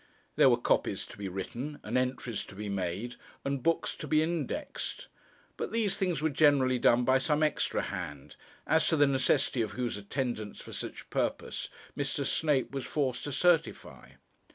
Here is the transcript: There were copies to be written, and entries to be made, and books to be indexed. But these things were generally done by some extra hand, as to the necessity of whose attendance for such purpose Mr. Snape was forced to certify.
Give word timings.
There 0.35 0.49
were 0.49 0.57
copies 0.57 1.05
to 1.05 1.15
be 1.15 1.29
written, 1.29 1.79
and 1.83 1.95
entries 1.95 2.43
to 2.45 2.55
be 2.55 2.69
made, 2.69 3.17
and 3.45 3.61
books 3.61 3.93
to 3.97 4.07
be 4.07 4.23
indexed. 4.23 5.05
But 5.57 5.71
these 5.71 5.95
things 5.95 6.23
were 6.23 6.31
generally 6.31 6.79
done 6.79 7.05
by 7.05 7.19
some 7.19 7.43
extra 7.43 7.83
hand, 7.83 8.35
as 8.65 8.87
to 8.87 8.95
the 8.97 9.05
necessity 9.05 9.61
of 9.61 9.73
whose 9.73 9.97
attendance 9.97 10.59
for 10.59 10.73
such 10.73 11.07
purpose 11.11 11.69
Mr. 11.95 12.25
Snape 12.25 12.71
was 12.71 12.83
forced 12.85 13.25
to 13.25 13.31
certify. 13.31 14.13